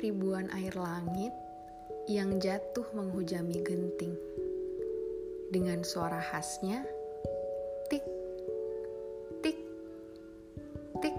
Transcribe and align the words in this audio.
ribuan 0.00 0.52
air 0.52 0.76
langit 0.76 1.32
yang 2.04 2.36
jatuh 2.36 2.84
menghujami 2.92 3.64
genting. 3.64 4.12
Dengan 5.48 5.80
suara 5.80 6.20
khasnya, 6.20 6.84
tik, 7.88 8.04
tik, 9.40 9.58
tik. 11.00 11.16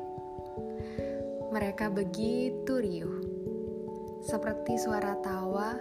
Mereka 1.49 1.89
begitu 1.89 2.73
riuh, 2.77 3.25
seperti 4.21 4.77
suara 4.77 5.17
tawa 5.25 5.73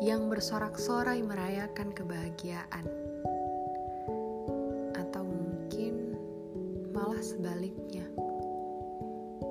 yang 0.00 0.32
bersorak-sorai 0.32 1.20
merayakan 1.20 1.92
kebahagiaan. 1.92 2.86
Atau 4.96 5.22
mungkin 5.22 6.16
malah 6.96 7.20
sebaliknya 7.20 8.08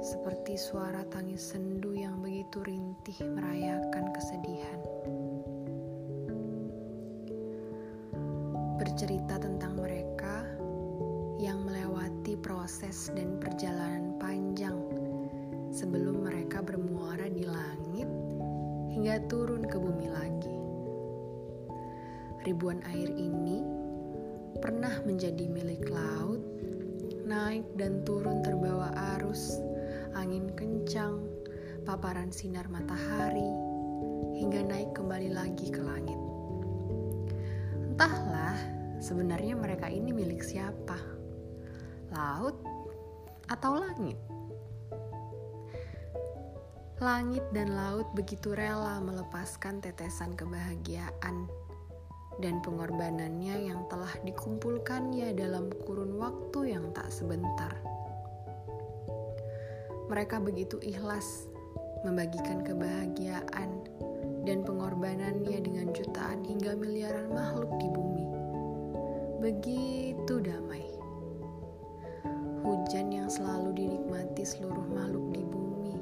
seperti 0.02 0.58
suara 0.58 1.06
tangis 1.14 1.54
sendu 1.54 1.94
yang 1.94 2.18
begitu 2.24 2.64
rintih 2.66 3.18
merayakan 3.30 4.10
kesedihan. 4.16 4.80
Bercerita 8.82 9.38
tentang 9.38 9.78
mereka 9.78 10.48
yang 11.38 11.62
melewati 11.62 12.40
proses 12.40 13.14
dan 13.14 13.38
perjalanan 13.38 14.16
panjang 14.18 14.80
sebelum 15.70 16.26
mereka 16.26 16.64
bermuara 16.64 17.28
di 17.28 17.44
langit 17.44 18.10
hingga 18.90 19.22
turun 19.30 19.68
ke 19.68 19.78
bumi 19.78 20.08
lagi. 20.10 20.58
Ribuan 22.48 22.80
air 22.90 23.10
ini 23.14 23.62
pernah 24.64 24.94
menjadi 25.04 25.48
milik 25.52 25.88
laut, 25.92 26.40
naik 27.24 27.66
dan 27.80 28.04
turun 28.04 28.44
terbawa 28.44 28.92
arus 29.18 29.60
angin 30.14 30.50
kencang, 30.54 31.26
paparan 31.86 32.30
sinar 32.30 32.70
matahari, 32.70 33.50
hingga 34.38 34.62
naik 34.66 34.94
kembali 34.94 35.30
lagi 35.34 35.70
ke 35.70 35.82
langit. 35.82 36.18
Entahlah, 37.94 38.58
sebenarnya 38.98 39.54
mereka 39.54 39.90
ini 39.90 40.10
milik 40.10 40.42
siapa? 40.42 40.98
Laut 42.14 42.58
atau 43.50 43.78
langit? 43.78 44.18
Langit 47.02 47.44
dan 47.52 47.76
laut 47.76 48.08
begitu 48.16 48.56
rela 48.56 49.02
melepaskan 49.04 49.84
tetesan 49.84 50.38
kebahagiaan 50.40 51.52
dan 52.42 52.64
pengorbanannya 52.66 53.70
yang 53.70 53.86
telah 53.92 54.14
dikumpulkannya 54.26 55.36
dalam 55.38 55.70
kurun 55.86 56.18
waktu 56.18 56.74
yang 56.74 56.90
tak 56.96 57.12
sebentar. 57.14 57.93
Mereka 60.14 60.46
begitu 60.46 60.78
ikhlas 60.86 61.50
membagikan 62.06 62.62
kebahagiaan 62.62 63.82
dan 64.46 64.62
pengorbanannya 64.62 65.58
dengan 65.58 65.90
jutaan 65.90 66.46
hingga 66.46 66.78
miliaran 66.78 67.34
makhluk 67.34 67.74
di 67.82 67.90
bumi. 67.90 68.28
Begitu 69.42 70.38
damai. 70.38 70.86
Hujan 72.62 73.10
yang 73.10 73.26
selalu 73.26 73.74
dinikmati 73.74 74.46
seluruh 74.46 74.86
makhluk 74.94 75.34
di 75.34 75.42
bumi. 75.42 75.98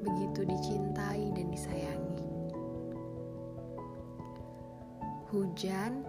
Begitu 0.00 0.40
dicintai 0.48 1.28
dan 1.36 1.52
disayangi. 1.52 2.28
Hujan 5.28 6.08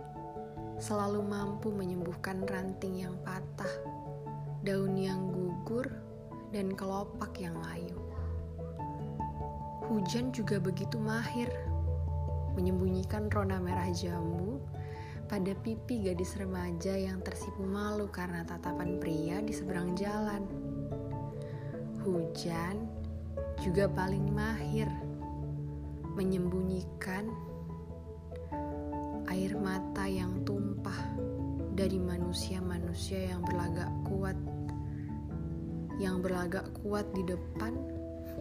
selalu 0.80 1.28
mampu 1.28 1.76
menyembuhkan 1.76 2.48
ranting 2.48 3.04
yang 3.04 3.20
patah, 3.28 3.84
daun 4.64 4.96
yang 4.96 5.28
gugur, 5.36 6.05
dan 6.54 6.74
kelopak 6.74 7.34
yang 7.40 7.56
layu. 7.62 7.98
Hujan 9.86 10.34
juga 10.34 10.58
begitu 10.58 10.98
mahir 10.98 11.50
menyembunyikan 12.58 13.30
rona 13.30 13.62
merah 13.62 13.92
jambu 13.94 14.58
pada 15.26 15.54
pipi 15.62 16.06
gadis 16.06 16.38
remaja 16.38 16.94
yang 16.94 17.22
tersipu 17.22 17.66
malu 17.66 18.10
karena 18.10 18.46
tatapan 18.46 18.98
pria 18.98 19.42
di 19.42 19.54
seberang 19.54 19.94
jalan. 19.98 20.46
Hujan 22.06 22.86
juga 23.62 23.90
paling 23.90 24.30
mahir 24.30 24.90
menyembunyikan 26.16 27.28
air 29.28 29.52
mata 29.60 30.08
yang 30.08 30.46
tumpah 30.48 30.96
dari 31.76 32.00
manusia-manusia 32.00 33.36
yang 33.36 33.44
berlagak 33.44 33.92
kuat 34.08 34.38
yang 35.96 36.20
berlagak 36.20 36.68
kuat 36.84 37.08
di 37.16 37.24
depan, 37.24 37.76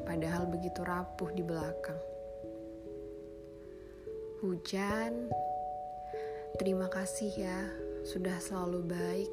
padahal 0.02 0.50
begitu 0.50 0.82
rapuh 0.82 1.30
di 1.34 1.42
belakang. 1.46 2.00
Hujan, 4.42 5.32
terima 6.60 6.90
kasih 6.90 7.30
ya, 7.32 7.58
sudah 8.04 8.36
selalu 8.42 8.84
baik, 8.84 9.32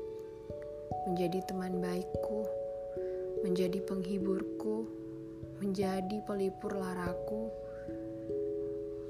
menjadi 1.09 1.43
teman 1.49 1.81
baikku, 1.81 2.47
menjadi 3.43 3.81
penghiburku, 3.83 4.87
menjadi 5.59 6.21
pelipur 6.23 6.77
laraku, 6.77 7.51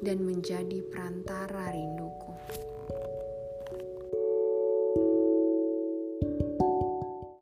dan 0.02 0.26
menjadi 0.26 0.82
perantara 0.90 1.70
rinduku. 1.70 2.34